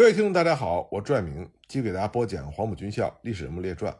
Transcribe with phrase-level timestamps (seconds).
[0.00, 3.92] 各位听众，大家好，我朱爱明继续给大家播讲《黄埔军校历史人物列传》。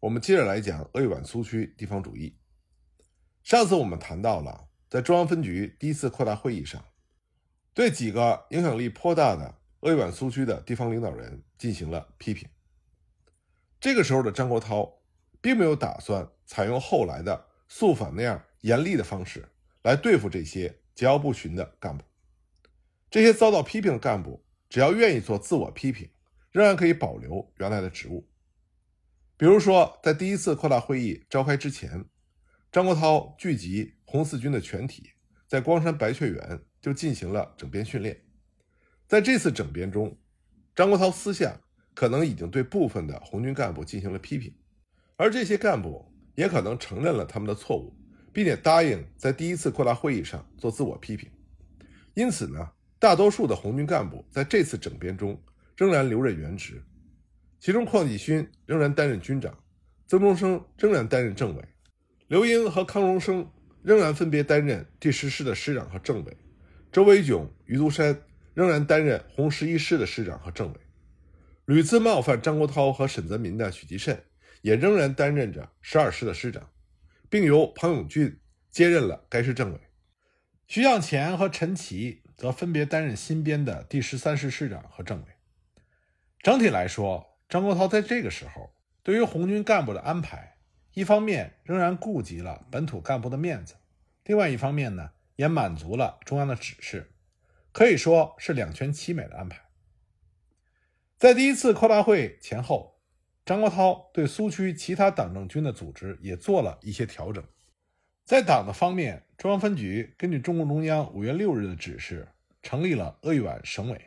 [0.00, 2.36] 我们接着来讲鄂豫皖苏区地方主义。
[3.44, 6.84] 上次我们谈到了，在中央分局第一次扩大会议上，
[7.72, 12.48] 对几个影响力颇大的鄂豫皖苏区的地方领导人进行了批评。
[13.78, 14.92] 这个时候的张国焘，
[15.40, 19.48] 并没有打算采用后来的肃反那样严厉的方式
[19.84, 22.02] 来对付这些桀骜不驯的干部。
[23.08, 24.43] 这些遭到批评的干部。
[24.74, 26.10] 只要愿意做自我批评，
[26.50, 28.28] 仍然可以保留原来的职务。
[29.36, 32.04] 比如说，在第一次扩大会议召开之前，
[32.72, 35.12] 张国焘聚集红四军的全体，
[35.46, 38.20] 在光山白雀园就进行了整编训练。
[39.06, 40.18] 在这次整编中，
[40.74, 41.56] 张国焘私下
[41.94, 44.52] 可能已经对部分的红军干部进行了批评，
[45.14, 47.96] 而这些干部也可能承认了他们的错误，
[48.32, 51.30] 并且答应在第一次扩大会议上做自我批评。
[52.14, 52.72] 因此呢？
[53.04, 55.38] 大多数的红军干部在这次整编中
[55.76, 56.82] 仍然留任原职，
[57.60, 59.54] 其中邝继勋仍然担任军长，
[60.06, 61.62] 曾中生仍然担任政委，
[62.28, 63.46] 刘英和康荣生
[63.82, 66.34] 仍然分别担任第十师的师长和政委，
[66.90, 68.18] 周维炯、余独山
[68.54, 70.80] 仍然担任红十一师的师长和政委，
[71.66, 74.18] 屡次冒犯张国焘和沈泽民的许继慎
[74.62, 76.70] 也仍然担任着十二师的师长，
[77.28, 79.78] 并由庞永俊接任了该师政委，
[80.66, 82.22] 徐向前和陈奇。
[82.36, 85.26] 则分别担任新编的第十三师师长和政委。
[86.40, 90.58] 整体来说，张国焘在这个时候对于红军干部的安排，
[90.92, 93.76] 一方面仍然顾及了本土干部的面子，
[94.24, 97.12] 另外一方面呢，也满足了中央的指示，
[97.72, 99.62] 可以说是两全其美的安排。
[101.16, 103.00] 在第一次扩大会前后，
[103.46, 107.42] 张国焘对苏区其他党政军的组织也做了一些调整。
[108.24, 112.26] 在党的方面，中央分局根据中共中央五月六日的指示，
[112.62, 114.00] 成立了鄂豫皖省委，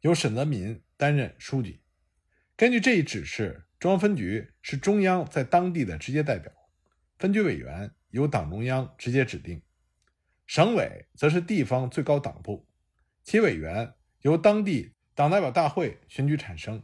[0.00, 1.80] 由沈泽民担任书记。
[2.56, 6.52] 根据这一指示，中央分局是中央在当地的直接代表，
[7.16, 9.62] 分局委员由党中央直接指定，
[10.48, 12.66] 省委则是地方最高党部，
[13.22, 16.82] 其委员由当地党代表大会选举产生。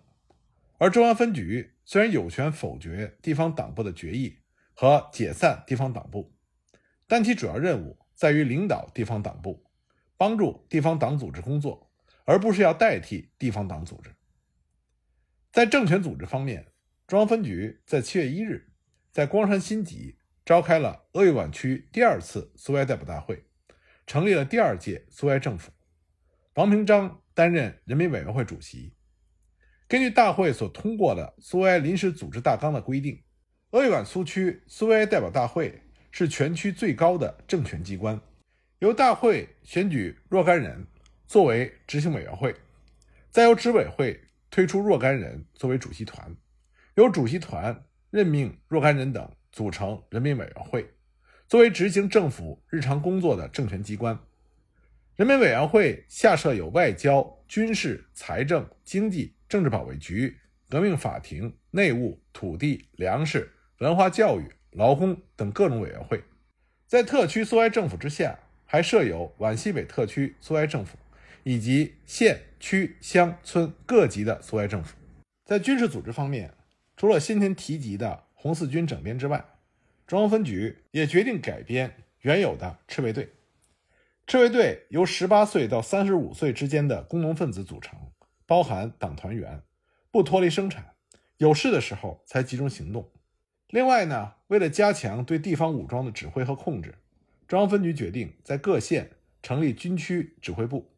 [0.79, 4.39] 而中央分局虽然有权否决地方党部的决议
[4.73, 6.33] 和解散地方党部。
[7.11, 9.65] 但其主要任务在于领导地方党部，
[10.17, 11.91] 帮助地方党组织工作，
[12.25, 14.15] 而不是要代替地方党组织。
[15.51, 16.69] 在政权组织方面，
[17.09, 18.71] 中央分局在七月一日
[19.11, 23.45] 在光山新集召开了鄂豫皖区第二次苏维埃代表大会，
[24.07, 25.73] 成立了第二届苏维埃政府，
[26.55, 28.95] 王平章担任人民委员会主席。
[29.89, 33.25] 根据大会所通过的苏维埃临时组织大纲的规定，
[33.71, 35.83] 鄂豫皖苏区苏维埃代表大会。
[36.11, 38.21] 是全区最高的政权机关，
[38.81, 40.87] 由大会选举若干人
[41.27, 42.55] 作为执行委员会，
[43.31, 46.37] 再由执委会推出若干人作为主席团，
[46.97, 50.91] 由主席团任命若干人等组成人民委员会，
[51.47, 54.19] 作为执行政府日常工作的政权机关。
[55.17, 60.37] 人民委员会下设有外交、军事、财政、经济、政治保卫局、
[60.69, 64.51] 革命法庭、内务、土地、粮食、文化教育。
[64.73, 66.23] 劳工等各种委员会，
[66.87, 70.97] 在特区苏维埃政府之下，还设有皖西北特区苏维埃政府，
[71.43, 74.97] 以及县、区、乡村各级的苏维埃政府。
[75.45, 76.55] 在军事组织方面，
[76.97, 79.45] 除了先前提及的红四军整编之外，
[80.07, 83.31] 中央分局也决定改编原有的赤卫队。
[84.27, 87.99] 赤卫队由十八岁到三十五岁之间的工农分子组成，
[88.47, 89.63] 包含党团员，
[90.13, 90.95] 不脱离生产，
[91.39, 93.11] 有事的时候才集中行动。
[93.71, 96.97] 另外呢，为了加强对地方武装的指挥和控制，
[97.47, 99.11] 中央分局决定在各县
[99.43, 100.91] 成立军区指挥部，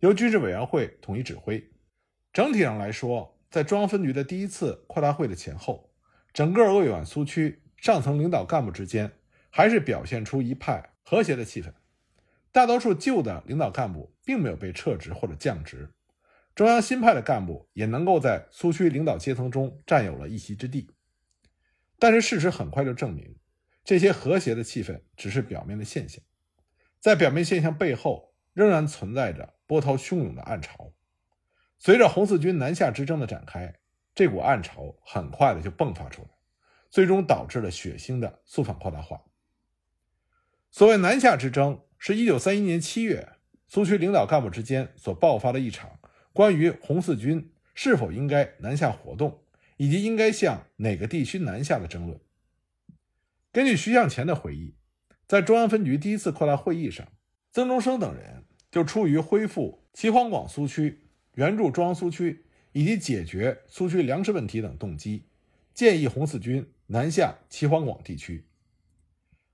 [0.00, 1.70] 由军事委员会统一指挥。
[2.30, 5.90] 整体上来说，在中央分局的第一次扩大会的前后，
[6.34, 9.10] 整个鄂豫皖苏区上层领导干部之间
[9.48, 11.72] 还是表现出一派和谐的气氛。
[12.52, 15.88] 大多数旧的领导干部并没有被撤职或者降职，
[16.54, 20.90] 中央新派的干部也能够在苏区领导阶层中占有了一席之地。
[22.00, 23.36] 但是事实很快就证明，
[23.84, 26.24] 这些和谐的气氛只是表面的现象，
[26.98, 30.94] 在表面现象背后，仍然存在着波涛汹涌的暗潮。
[31.78, 33.74] 随着红四军南下之争的展开，
[34.14, 36.28] 这股暗潮很快的就迸发出来，
[36.90, 39.22] 最终导致了血腥的肃反扩大化。
[40.70, 43.28] 所谓南下之争，是一九三一年七月
[43.68, 46.00] 苏区领导干部之间所爆发的一场
[46.32, 49.44] 关于红四军是否应该南下活动。
[49.80, 52.20] 以及应该向哪个地区南下的争论。
[53.50, 54.74] 根据徐向前的回忆，
[55.26, 57.08] 在中央分局第一次扩大会议上，
[57.50, 60.98] 曾中生等人就出于恢复齐黄广苏区
[61.36, 65.24] 援助中央苏区以及解决苏区粮食问题等动机，
[65.72, 68.44] 建议红四军南下齐黄广地区。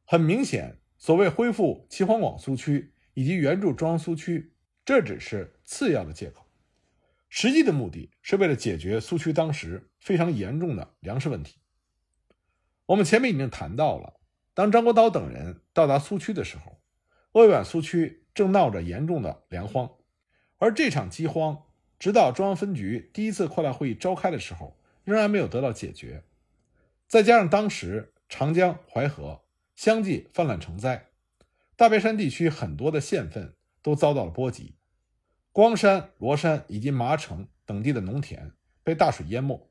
[0.04, 4.50] 很明显，所谓恢复齐黄广苏区以及援助中央苏区，
[4.84, 6.45] 这只是次要的借口，
[7.38, 11.58] 实际的目的是为了解决苏区当时非常严重的粮食问题。
[12.86, 14.14] 我们前面已经谈到了，
[14.54, 16.80] 当张国焘等人到达苏区的时候，
[17.32, 19.90] 鄂豫皖苏区正闹着严重的粮荒，
[20.56, 21.64] 而这场饥荒
[21.98, 26.24] 直到中央分局第一次扩大会议召开的时候，仍然没有得到解决。
[27.06, 29.42] 再加上当时长江、淮河
[29.74, 31.08] 相继泛滥成灾，
[31.76, 34.75] 大别山地区很多的县份都遭到了波及，
[35.56, 38.52] 光山、罗山以及麻城等地的农田
[38.84, 39.70] 被大水淹没，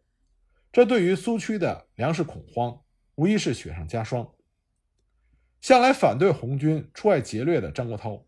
[0.71, 2.81] 这对于苏区的粮食恐慌。
[3.13, 4.33] 无疑是雪上加霜。
[5.61, 8.25] 向来反对红军出外劫掠的张国焘，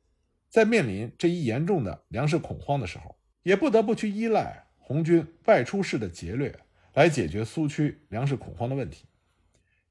[0.51, 6.56] 在面临这一严重的粮食恐慌的时候，也不得不去依赖红军外出式的劫掠
[6.94, 9.07] 来解决苏区粮食恐慌的问题。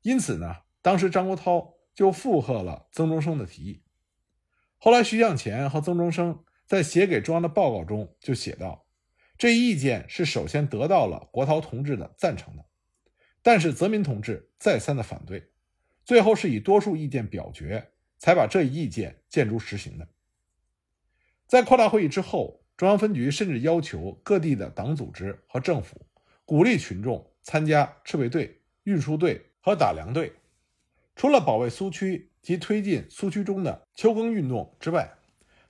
[0.02, 3.82] 因此呢，当时张国焘就附和了曾中生的提议。
[4.78, 8.86] 后来，徐向前和曾中生在写给中央的报告中就写道
[9.38, 12.64] ：“这一意见是首先得到了国焘同志的赞成的。”
[13.40, 15.50] 但是泽民同志再三的反对，
[16.04, 20.08] 最后是以多数意见表决，才把这一意见建诸实行的。
[21.46, 26.04] 在扩大会议之后，中央分局甚至要求各地的党组织和政府
[26.44, 30.32] 鼓励群众参加赤卫队、运输队和打粮队。
[31.14, 35.08] 除了保卫苏区及推进苏区中的秋耕运动之外，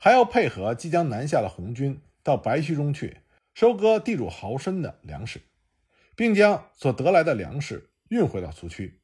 [0.07, 3.23] 还要配合即将南下的红军到白区中去
[3.55, 5.41] 收割地主豪绅的粮食。
[6.15, 9.01] 并将所得来的粮食运回到苏区，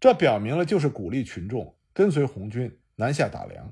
[0.00, 3.70] 这表明了就是鼓励群众跟随红军南下打粮。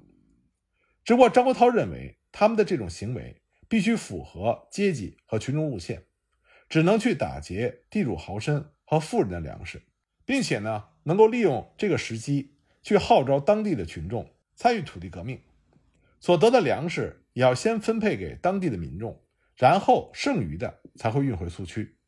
[1.02, 6.02] 只不过张国焘认为他们的这种行为必须符合阶级和群众路线，
[6.68, 9.80] 只能去打劫地主豪绅和富人的粮食，
[10.26, 12.52] 并且呢能够利用这个时机
[12.82, 15.40] 去号召当地的群众参与土地革命，
[16.24, 19.22] 所得的粮食也要先分配给当地的民众，
[19.56, 21.98] 然后剩余的才会运回苏区。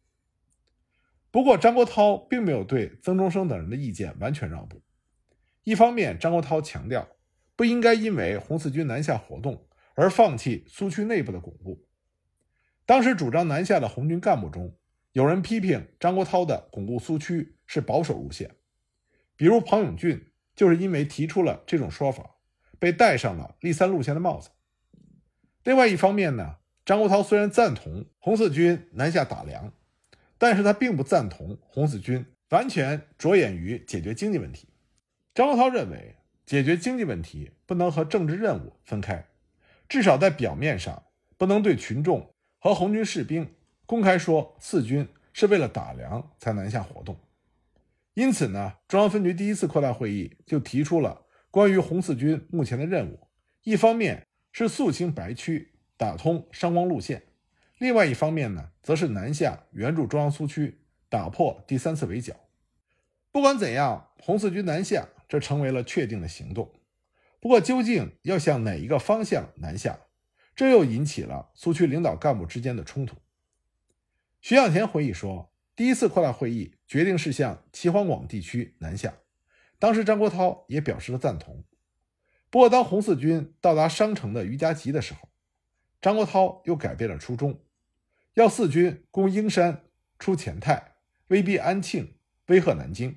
[1.30, 4.80] 不过，张国焘并没有对曾中生等人的意见完全让步。
[5.64, 7.06] 一方面，张国焘强调
[7.56, 11.86] 不应该因为红四军南下活动而放弃苏区内部的巩固。
[12.86, 14.74] 当时主张南下的红军干部中，
[15.12, 18.56] 有人批评张国焘的巩固苏区是保守路线，
[19.36, 22.35] 比如庞永俊就是因为提出了这种说法，
[22.78, 24.50] 被戴上了立三路线的帽子。
[25.64, 29.72] 另外一方面呢，张国焘虽然赞同红四军南下打粮。
[30.38, 34.68] 但是他并不赞同红四军完全着眼于解决经济问题。
[35.34, 39.24] 张国焘认为，解决经济问题不能和政治任务分开，
[39.88, 41.04] 至少在表面上
[41.38, 43.54] 不能对群众和红军士兵
[43.86, 47.18] 公开说四军是为了打粮才南下活动。
[48.12, 51.22] 因此呢，中央分局第一次扩大会议就提出了
[51.56, 53.28] 关于红四军目前的任务：
[53.62, 57.22] 一方面是肃清白区，打通商光路线。
[57.78, 62.36] 另外一方面呢，则是南下援助中央苏区，打破第三次围剿。
[63.32, 66.70] 不管怎样，红四军南下，这成为了确定的行动。
[67.40, 70.00] 不过，究竟要向哪一个方向南下，
[70.54, 73.16] 这又引起了苏区领导干部之间的冲突。
[74.42, 79.14] 徐向前回忆说，第一次扩大会议决定是向齐黄广地区南下，
[79.78, 81.64] 当时张国焘也表示了赞同。
[82.48, 85.28] 不过，当红四军到达商城的于家集的时候，
[86.00, 87.60] 张国焘又改变了初衷。
[88.34, 89.84] 要四军攻英山、
[90.18, 90.96] 出前泰，
[91.28, 92.16] 威逼安庆，
[92.46, 93.16] 威吓南京。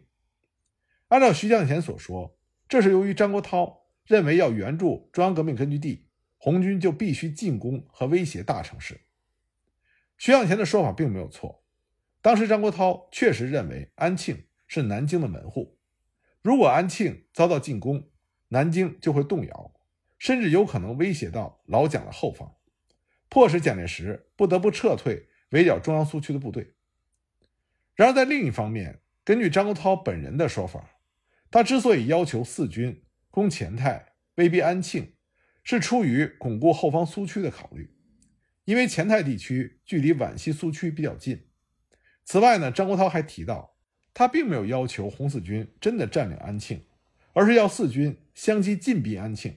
[1.10, 2.38] 按照徐向前所说，
[2.68, 9.02] 这是由于张国焘认为要援助中央革命根据地，红军就必须进攻和威胁大城市。
[10.18, 11.64] 徐向前的说法并没有错，
[12.22, 15.79] 当时张国焘确实认为安庆是南京的门户，
[16.42, 18.10] 如果安庆遭到进攻，
[18.50, 19.74] 南京就会动摇，
[20.18, 22.56] 甚至有可能威胁到老蒋的后方。
[23.28, 26.74] 迫使蒋介石不得不撤退围剿中央苏区的部队。
[27.96, 30.98] 然而，在另一方面，根据张国焘本人的说法，
[31.52, 35.14] 他之所以要求四军攻前泰、威逼安庆，
[35.64, 37.94] 是出于巩固后方苏区的考虑，
[38.66, 41.48] 因为前泰地区距离皖西苏区比较近。
[42.24, 43.76] 此外呢，张国焘还提到，
[44.20, 46.84] 他并没有要求红四军真的占领安庆，
[47.32, 49.56] 而是要四军相继进逼安庆，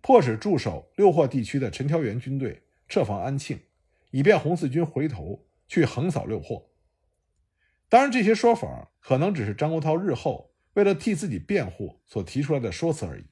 [0.00, 2.62] 迫使驻守六霍地区的陈调元军队。
[2.88, 3.58] 撤防安庆，
[4.12, 6.70] 以便红四军回头去横扫六霍。
[7.88, 13.24] 当然，这些说法可能只是张国焘日后为了替自己辩护所提出来的说辞而已。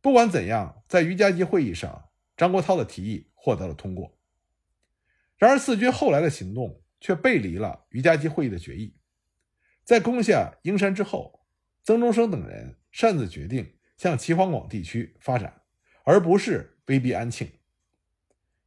[0.00, 4.16] 不管怎样，在于家集会议上，张国焘的提议获得了通过。
[5.36, 8.94] 然而四军后来的行动却背离了于家集会议的决议。
[9.86, 11.46] 在攻下英山之后，
[11.84, 15.62] 曾中生等人擅自决定向齐黄广地区发展，
[16.02, 17.48] 而不是威逼安庆。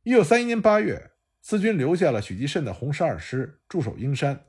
[0.04, 1.12] 一九三一年八月，
[1.42, 4.46] 四军留下了许继慎的红十二师驻守英山，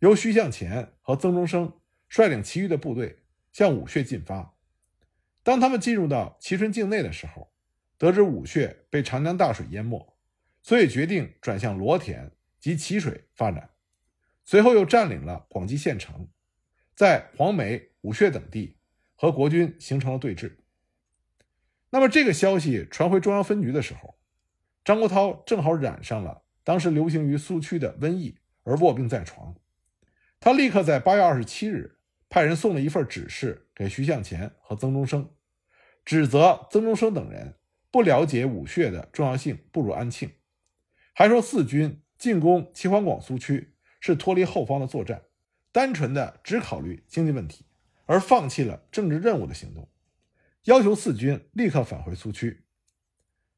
[0.00, 1.72] 由徐向前和曾中生
[2.08, 4.56] 率领其余的部队向武穴进发。
[5.44, 7.52] 当他们进入到蕲春境内的时候，
[7.96, 10.18] 得知武穴被长江大水淹没，
[10.60, 13.70] 所以决定转向罗田及蕲水发展。
[14.50, 16.26] 随后又占领了广济县城，
[16.96, 18.78] 在黄梅、武穴等地
[19.14, 20.56] 和国军形成了对峙。
[21.90, 24.18] 那么这个消息传回中央分局的时候，
[24.82, 29.54] 张国焘正好染上了当时流行于苏区的瘟疫，而卧病在床。
[30.40, 35.30] 他立刻在八月二十七日派人送了一份指示给徐向前和曾中生，
[36.04, 37.54] 指责曾中生等人
[37.92, 40.32] 不了解武穴的重要性，不如安庆，
[41.14, 43.76] 还说四军进攻齐黄广苏区。
[44.00, 45.22] 是脱离后方的作战，
[45.70, 47.64] 单纯的只考虑经济问题，
[48.06, 49.88] 而放弃了政治任务的行动，
[50.64, 52.64] 要求四军立刻返回苏区。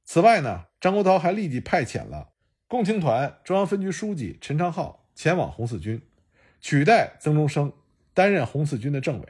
[0.04, 2.32] 此外呢，张国焘还立即派遣了
[2.66, 6.02] 共青团中央分局书记陈昌浩前往红四军，
[6.60, 7.72] 取代曾中生
[8.12, 9.28] 担任红四军的政委。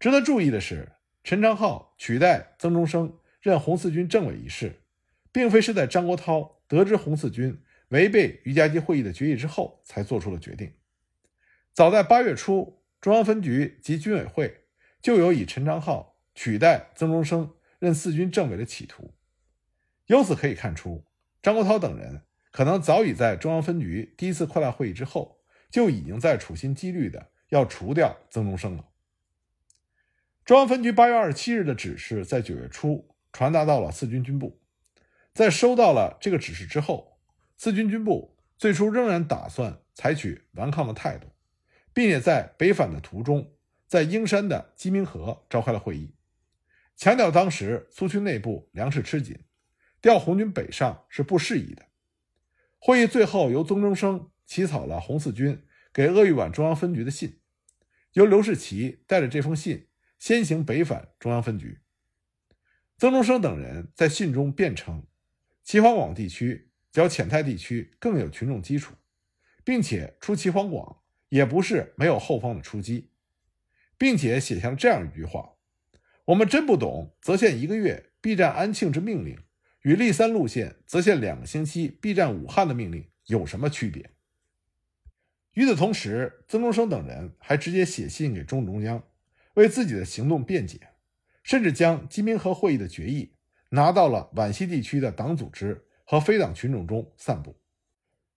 [0.00, 4.82] 值得注意的是，陈昌浩取代曾中生任红四军政委一事，
[5.30, 7.62] 并非是在张国焘得知红四军。
[7.88, 10.72] 违背于家集会议的决议之后，才做出了决定。
[11.72, 14.64] 早在八月初，中央分局及军委会
[15.00, 19.14] 就有以陈昌浩取代曾中生任四军政委的企图。
[20.06, 21.04] 由此可以看出，
[21.40, 25.40] 张国焘等人可能早已在中央分局第一次扩大会议之后，
[25.70, 28.88] 就已经在处心积虑的要除掉曾中生了。
[30.44, 34.60] 中央分局八月二十七日的指示在九月初传达到了四军军部，
[35.32, 37.15] 在收到了这个指示之后。
[37.56, 41.28] 四军军部最初仍然打算采取顽抗的态度，
[41.92, 43.54] 并且在北返的途中，
[43.86, 46.14] 在英山的鸡鸣河召开了会议，
[46.96, 49.38] 强调当时苏区内部粮食吃紧，
[50.02, 51.86] 调红军北上是不适宜的。
[52.78, 57.40] 会议最后由曾中生起草了红四军给鄂豫皖中央分局的信，
[58.12, 61.80] 由刘士奇带着这封信先行北返中央分局。
[62.98, 65.06] 曾中生等人在信中辩称，
[65.64, 66.70] 齐黄广地区。
[66.92, 68.94] 较浅泰地区更有群众基础，
[69.64, 73.10] 并且出齐黄广也不是没有后方的出击，
[73.98, 75.56] 并且写下了这样一句话
[76.26, 79.38] ：“我们真不懂，泽县一个月必占安庆之命令，
[79.82, 84.10] 与立三路线则限两个星期必占武汉的命令有什么区别？”
[85.54, 89.02] 与此同时，曾中生等人还直接写信给中中央，
[89.54, 90.78] 为自己的行动辩解，
[91.42, 93.32] 甚至将金明河会议的决议
[93.70, 95.85] 拿到了皖西地区的党组织。
[96.08, 97.56] 和非党群众中散布，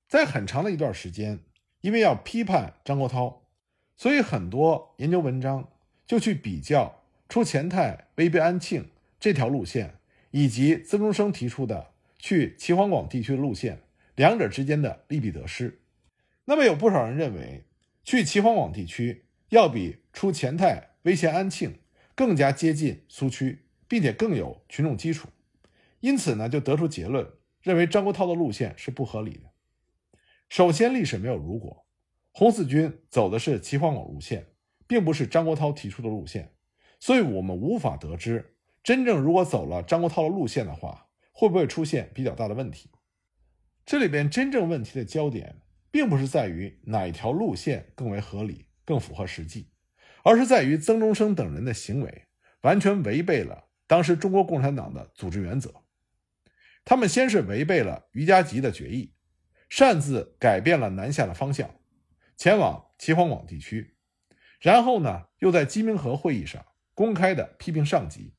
[0.08, 1.40] 在很长的一段时间，
[1.82, 3.42] 因为要批判张国焘，
[3.96, 5.70] 所以很多研究文章
[6.08, 10.00] 就去比较出前泰威逼安庆这条路线，
[10.32, 13.84] 以及曾中生提出的去齐黄广地区的路线，
[14.16, 15.80] 两者之间的利弊得失。
[16.46, 17.66] 那么有不少人认为，
[18.04, 21.78] 去齐黄广地区要比出前泰威胁安庆
[22.16, 25.28] 更加接近苏区，并且更有群众基础，
[26.00, 27.32] 因此呢，就得出结论。
[27.70, 29.52] 认为张国焘的路线是不合理的。
[30.50, 31.86] 首先，历史没有如果，
[32.32, 34.48] 红四军走的是齐黄广路线，
[34.88, 36.56] 并不是张国焘提出的路线，
[37.00, 42.90] 所以我们无法得知真正如果走了张国焘的路线的话，会不会出现比较大的问题。
[43.86, 45.62] 这里边真正问题的焦点，
[45.92, 49.70] 并不是在于哪一条路线更为合理、更符合实际，
[50.24, 52.24] 而是在于曾中生等人的行为
[52.62, 55.72] 完全违背了当时中国共产党的组织原则。
[56.89, 59.13] 他们先是违背了于家集的决议，
[59.69, 61.75] 擅自改变了南下的方向，
[62.36, 63.96] 前往齐黄广地区，
[64.60, 66.65] 然后呢，又在鸡鸣河会议上
[66.96, 68.34] 公开的批评上级。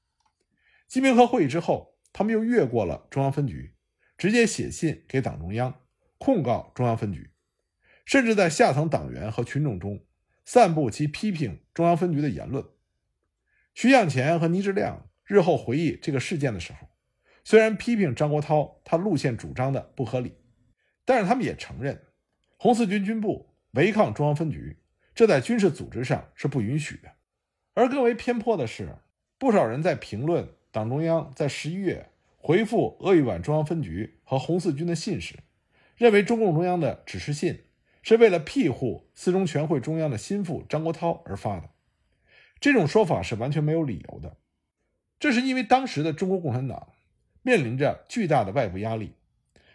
[0.88, 3.76] 鸡鸣河会议之后，他们又越过了中央分局，
[4.19, 5.83] 直接写信给党中央，
[6.19, 7.30] 控告中央分局，
[8.04, 10.04] 甚至在下层党员和群众中
[10.45, 12.64] 散布其批评中央分局的言论。
[13.75, 16.89] 徐向前和倪志亮日后回忆这个事件的时候。
[17.42, 20.35] 虽然批评张国焘他路线主张的不合理，
[21.04, 22.02] 但是他们也承认
[22.56, 24.76] 红四军军部违抗中央分局，
[25.14, 27.11] 这在军事组织上是不允许的。
[27.75, 28.97] 而更为偏颇的是，
[29.38, 35.37] 不少人在评论党中央在十一月回复鄂豫皖中央分局和红四军的信时，
[35.97, 37.64] 认为中共中央的指示信
[38.02, 41.70] 是为了庇护四中全会中央的心腹张国焘而发的。
[42.61, 44.37] 这种说法是完全没有理由的。
[45.18, 46.92] 这是因为当时的中国共产党。
[47.42, 49.14] 面临着巨大的外部压力，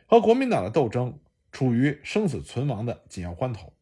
[0.05, 1.19] 和国民党的斗争
[1.51, 3.73] 处于生死存亡的紧要关头，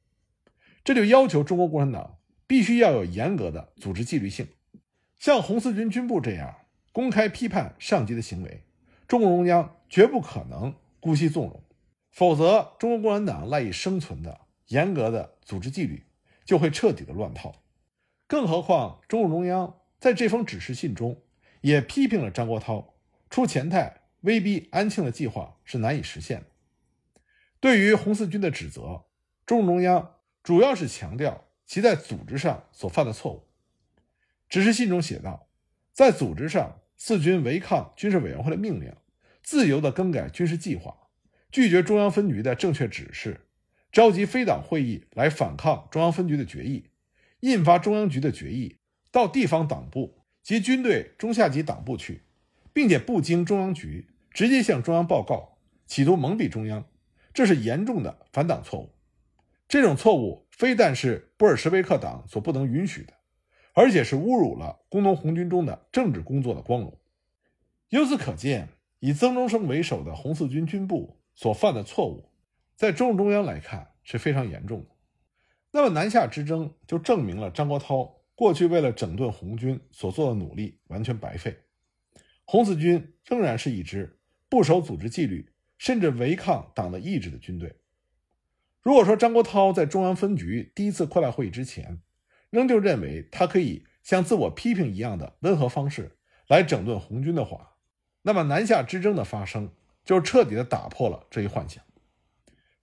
[0.83, 4.47] 这就要求中国共产党必须要有严格的组织纪律性。
[5.17, 6.55] 像红四军军部这样
[6.91, 8.63] 公开批判上级的行为，
[9.07, 11.63] 中共中央绝不可能姑息纵容，
[12.11, 16.03] 否则中国共产党赖以生存的严格的组织纪律
[16.45, 17.55] 就会彻底的乱套。
[18.27, 21.21] 更何况，中共中央在这封指示信中
[21.61, 22.92] 也批评了张国焘
[23.33, 26.45] 出钱太威逼安庆的计划是难以实现的。
[27.59, 29.05] 对于红四军的指责，
[29.43, 33.47] 中共中央主要是强调其在组织上所犯的错误。
[34.47, 35.47] 指示信中写道，
[35.93, 38.95] 在组织上，四军违抗军事委员会的命令，
[39.41, 40.95] 自由地更改军事计划，
[41.49, 43.47] 拒绝中央分局的正确指示，
[43.91, 46.91] 召集非党会议来反抗中央分局的决议，
[47.39, 48.77] 印发中央局的决议
[49.11, 52.21] 到地方党部及军队中下级党部去，
[52.73, 56.85] 并且不经中央局直接向中央报告，企图蒙蔽中央，
[57.33, 58.89] 这是严重的反党错误。
[59.67, 63.13] 这种错误非但是布尔什维克党所不能允许的。
[63.75, 66.95] 而且是侮辱了工农红军中的政治工作的光荣。
[67.89, 72.29] 由此可见，以曾中生为首的红四军军部所犯的错误，
[72.75, 74.89] 在中共中央来看是非常严重的。
[75.71, 81.57] 那么，南下之争就证明了张国焘过去为了整顿红军所做的努力完全白费。
[82.53, 87.77] 红四军仍然是一支不守组织纪律，甚至违抗党的意志的军队。
[88.83, 91.99] 如果说张国焘在中央分局第一次扩大会议之前，
[92.51, 96.15] 仍旧认为他可以像自我批评一样的温和方式
[96.47, 97.77] 来整顿红军的话，
[98.21, 99.71] 那么南下之争的发生
[100.05, 101.83] 就彻底的打破了这一幻想。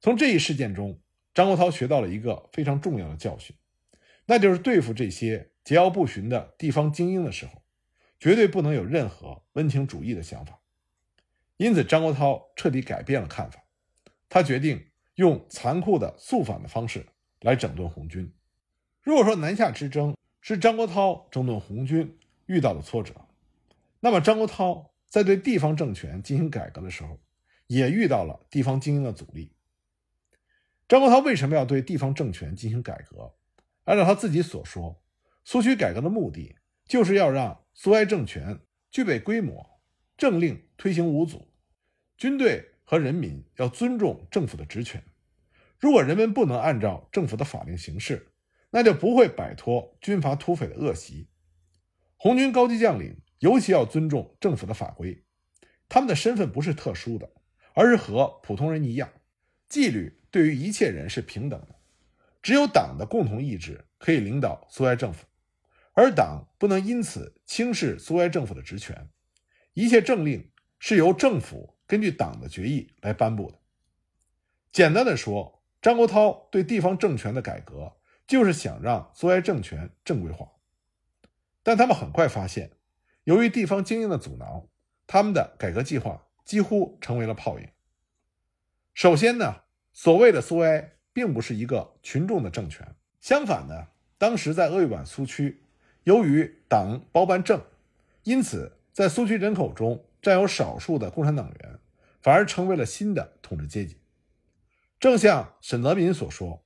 [0.00, 0.98] 从这一事件中，
[1.32, 3.54] 张国焘学到了一个非常重要的教训，
[4.26, 7.62] 那就是对付这些桀骜不驯的地方精英的时候，
[8.20, 10.60] 绝对不能有任何温情主义的想法。
[11.56, 13.64] 因此，张国焘彻底改变了看法，
[14.28, 17.06] 他决定用残酷的肃反的方式
[17.40, 18.32] 来整顿红军。
[19.02, 23.14] 如果说南下之争是张国焘整顿红军遇到的挫折，
[24.00, 27.18] 那么张国焘在对地方政权进行改革的时候，
[27.66, 29.52] 也遇到了地方精英的阻力。
[30.88, 33.34] 张国焘为什么要对地方政权进行改革？
[33.84, 35.02] 按照他自己所说，
[35.44, 36.56] 苏区改革的目的
[36.90, 38.58] 就是要让苏维埃政权
[38.90, 39.80] 具备规模，
[40.16, 41.46] 政令推行无阻，
[42.16, 45.00] 军队和人民要尊重政府的职权。
[45.78, 48.32] 如果人们不能按照政府的法令行事，
[48.70, 51.28] 那就不会摆脱军阀土匪的恶习。
[52.16, 55.22] 红军高级将领尤其要尊重政府的法规，
[55.88, 57.30] 他们的身份不是特殊的，
[57.72, 59.08] 而是和普通人一样。
[59.68, 61.76] 纪律对于一切人是平等的，
[62.42, 65.24] 只有党的共同意志可以领导苏维埃政府，
[66.00, 69.10] 而党不能因此轻视苏维埃政府的职权。
[69.74, 73.58] 一切政令是由政府根据党的决议来颁布的。
[74.72, 77.96] 简单的说，张国焘对地方政权的改革。
[78.26, 80.48] 就是想让苏维埃政权正规化，
[81.64, 82.70] 但他们很快发现，
[83.24, 84.68] 由于地方精英的阻挠，
[85.08, 87.66] 他们的改革计划几乎成为了泡影。
[88.94, 95.64] 首先呢，所谓的苏维埃并不是一个群众的政权，相反呢，当时在鄂豫皖苏区，
[96.04, 97.62] 由于党包办政，
[98.22, 101.78] 因此在苏区人口中占有少数的共产党员，
[102.22, 103.98] 反而成为了新的统治阶级。
[104.98, 106.64] 正像沈泽民所说。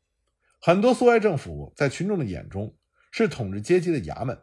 [0.61, 2.75] 很多苏维埃政府在群众的眼中
[3.11, 4.38] 是统治阶级的衙门，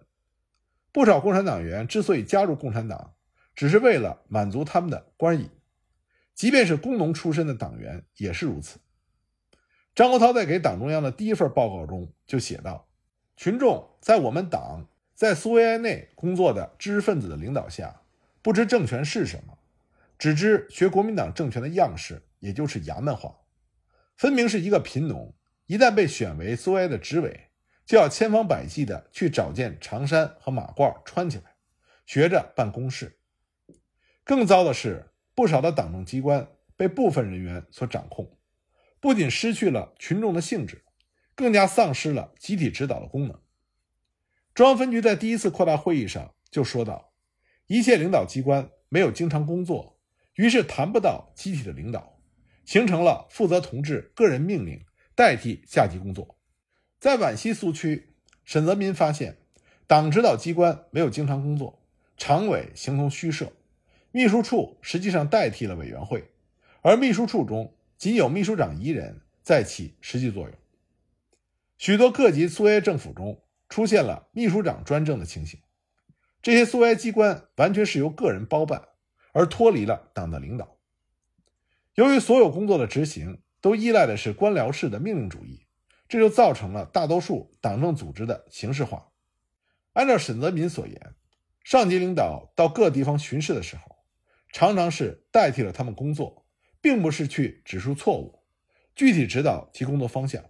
[0.91, 3.15] 不少共产党员之所以加入共产党，
[3.55, 5.49] 只是为了满足他们的官瘾，
[6.35, 8.79] 即便是工农出身的党员也是如此。
[9.95, 12.87] 张国焘在给党中央的第一份报告中就写道
[13.43, 18.03] ：“群众在我们党在苏维埃内工作的知识分子的领导下，
[18.43, 19.57] 不知政权是什么，
[20.19, 23.35] 只知学国民党政权的样式，也就是衙门化，
[24.15, 25.33] 分明是一个贫农。”
[25.65, 27.47] 一旦被选为苏维埃的执委，
[27.83, 31.55] 就要千方百计地去找件长衫和马褂穿起来，
[32.05, 33.17] 学着办公事。
[34.23, 38.37] 更糟的是，不少的党政机关被部分人员所掌控，
[38.99, 40.83] 不仅失去了群众的性质，
[41.41, 43.37] 更加丧失了集体指导的功能。
[44.53, 47.11] 中央分局在第一次扩大会议上就说到，
[47.67, 49.99] 一切领导机关没有经常工作，
[50.35, 52.17] 于是谈不到集体的领导，
[52.63, 54.85] 形成了负责同志个人命令。
[55.13, 56.37] 代替下级工作，
[56.97, 59.37] 在皖西苏区，沈泽民发现，
[59.85, 61.83] 党指导机关没有经常工作，
[62.17, 63.51] 常委形同虚设，
[64.11, 66.31] 秘书处实际上代替了委员会，
[66.81, 70.60] 而秘书处中仅有秘书长一人在起实际作用。
[71.81, 75.59] 许多各级苏维埃政府中出现了秘书长专政的情形，
[76.39, 78.89] 这些苏维埃机关完全是由个人包办，
[79.31, 80.77] 而脱离了党的领导。
[81.95, 85.65] 由于所有工作的执行都依赖的是官僚式的命令主义，
[86.07, 89.09] 这就造成了大多数党政组织的形式化。
[89.93, 91.15] 按照沈泽民所言，
[91.63, 93.95] 上级领导到各地方巡视的时候，
[94.53, 96.45] 常常是代替了他们工作，
[96.79, 98.43] 并不是去指出错误，
[98.93, 100.45] 具体指导其工作方向。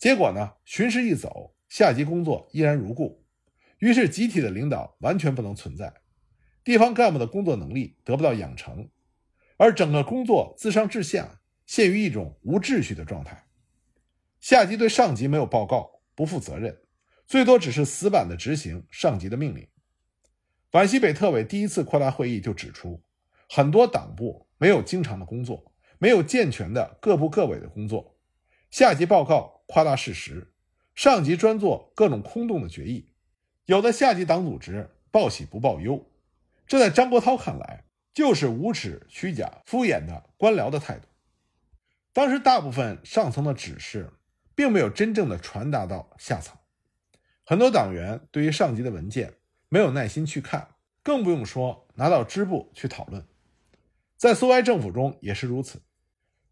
[0.00, 3.22] 结果呢，巡视一走，下级工作依然如故，
[3.80, 5.92] 于是集体的领导完全不能存在，
[6.64, 8.88] 地方干部的工作能力得不到养成，
[9.58, 13.44] 而整个工作自上至下陷于一种无秩序的状态。
[14.40, 16.80] 下级对上级没有报告，不负责任。
[17.26, 19.68] 最多只是死板的执行上级的命令。
[20.70, 23.02] 皖西北特委第一次扩大会议就指出，
[23.50, 28.16] 很多党部没有经常的工作，没有健全的各部各委的工作，
[28.70, 30.52] 下级报告夸大事实，
[30.94, 33.12] 上级专做各种空洞的决议，
[33.64, 36.06] 有的下级党组织报喜不报忧，
[36.68, 41.08] 这在张国焘看来就是无耻、虚假、敷衍的官僚的态度。
[42.12, 44.12] 当时大部分上层的指示，
[44.54, 46.56] 并没有真正的传达到下层。
[47.44, 49.34] 很多党员对于上级的文件
[49.68, 50.68] 没有耐心去看，
[51.02, 53.26] 更不用说拿到支部去讨论。
[54.16, 55.82] 在苏维埃政府中也是如此。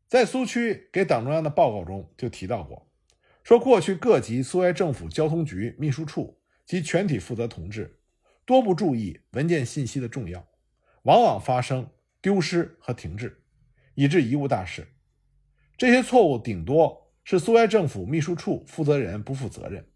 [0.08, 2.90] 在苏区给党中央的报告中就提到过，
[3.44, 8.00] 说过去各级苏维埃政府交通局秘书处及全体负责同志
[8.46, 10.48] 多不注意文件信息的重要，
[11.02, 11.90] 往往发生
[12.22, 13.42] 丢失和停滞，
[13.94, 14.88] 以致贻误大事。
[15.76, 19.86] 这些错误顶多是苏维埃政府秘书处负责人不负责任。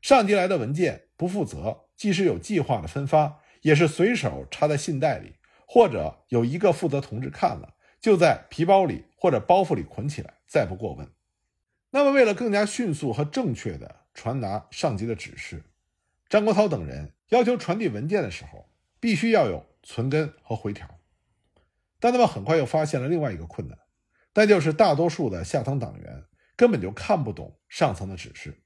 [0.00, 5.34] 上级来的文件不负责，即使有计划的分发，也是随手插在信袋里，
[5.66, 7.74] 或者有一个负责同志看了，
[8.04, 11.10] 就在皮包里或者包袱里捆起来，再不过问。
[11.88, 15.64] 那么，为了更加迅速和正确地传达上级的指示，
[16.28, 18.68] 张国焘等人要求传递文件的时候，
[19.00, 20.86] 必须要有存根和回条。
[21.98, 23.78] 但他们很快又发现了另外一个困难，
[24.34, 26.24] 那就是大多数的下层党员
[26.56, 28.60] 根本就看不懂上层的指示。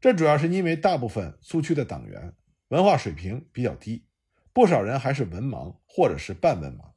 [0.00, 2.32] 这主要是因为大部分苏区的党员
[2.68, 4.06] 文化水平比较低，
[4.54, 6.95] 不少人还是文盲或者是半文盲，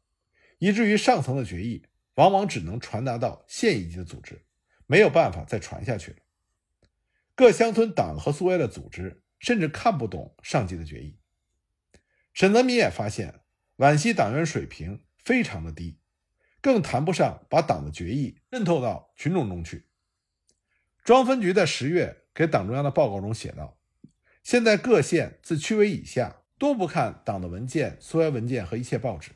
[0.59, 4.45] 以至于上层的决议往往只能传达到县一级的组织，
[4.85, 6.17] 没有办法再传下去了。
[7.33, 11.17] 各乡村党和苏维埃的组织甚至看不懂上级的决议。
[12.33, 13.41] 沈泽民也发现
[13.77, 15.97] 皖西党员水平非常的低，
[16.61, 19.87] 更谈不上把党的决议渗透到群众中去。
[21.03, 22.17] 中央分局在十月。
[22.31, 23.77] 给党中央的报告中写道
[24.43, 29.31] ：“现在各县自区委以下都不看党的文件、苏维埃文件和一切报纸，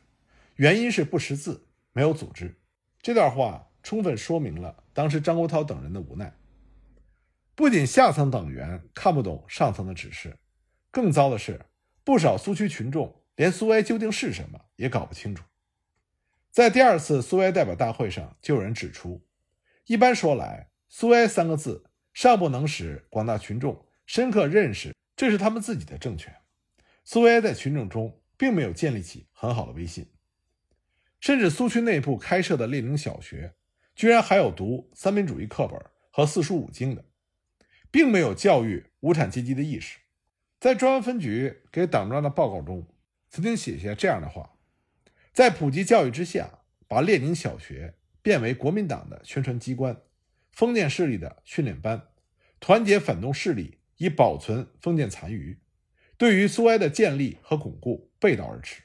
[0.55, 2.59] 原因是不识字，没有组织。”
[3.01, 6.33] 这段话充分说明了当时张国焘等人的无奈。
[7.55, 10.37] 不仅下层党员看不懂上层的指示，
[10.89, 11.65] 更糟的是，
[12.03, 15.43] 不少苏区群众连苏维埃究竟是什么也搞不清楚。
[16.51, 19.25] 在第二次苏维埃代表大会上，就有人指出：
[19.85, 21.85] 一般说来，“苏维埃”三个字。
[22.13, 26.31] 尚不能使广大群众深刻认识这是他们自己的政权。
[27.03, 30.07] 苏维埃在群众中并没有建立起很好的威信，
[31.23, 33.53] 甚至苏区内部开设的列宁小学，
[33.95, 35.79] 居然还有读三民主义课本
[36.11, 37.05] 和四书五经的，
[37.89, 39.99] 并没有教育无产阶级的意识。
[40.59, 42.93] 在中央分局给党中央的报告中，
[43.29, 44.57] 曾经写下这样的话：
[45.31, 46.59] 在普及教育之下，
[46.89, 49.95] 把列宁小学变为国民党的宣传机关。
[50.51, 52.09] 封建势力的训练班，
[52.59, 55.57] 团结反动势力以保存封建残余，
[56.17, 58.82] 对于苏维埃的建立和巩固背道而驰。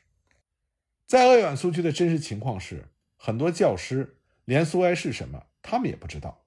[1.09, 2.85] 在鄂豫皖苏区的真实情况是，
[3.17, 6.45] 很多教师连苏维埃是什么他们也不知道。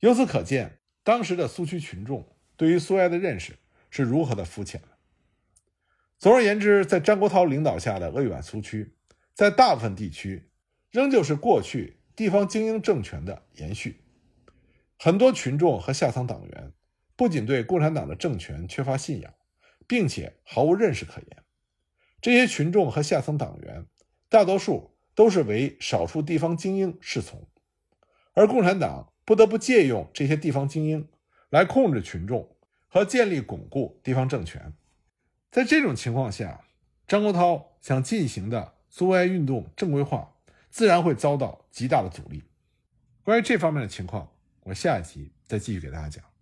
[0.00, 2.26] 由此可见，当时的苏区群众
[2.56, 3.52] 对于苏维埃的认识
[3.90, 4.82] 是如何的肤浅
[6.18, 8.96] 总而言之，在张国焘领导下的鄂豫皖苏区，
[9.32, 10.50] 在大部分地区
[10.90, 14.00] 仍旧是过去地方精英政权的延续。
[14.98, 16.72] 很多群众和下层党员
[17.14, 19.32] 不仅对共产党的政权缺乏信仰，
[19.86, 21.43] 并且毫无认识可言。
[22.24, 23.84] 这些群众和下层党员
[24.30, 27.46] 大多数都是为少数地方精英侍从，
[28.32, 31.06] 而共产党不得不借用这些地方精英
[31.50, 32.56] 来控制群众
[32.88, 34.72] 和建立巩固地方政权。
[35.50, 36.64] 在这种情况下，
[37.06, 40.32] 张国焘想进行的苏维埃运动正规化，
[40.70, 42.42] 自然会遭到极大的阻力。
[43.22, 44.30] 关于这方面的情况。
[44.62, 46.33] 我下一集再继续给大家讲。